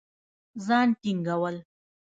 [0.65, 1.55] ځان ټينګول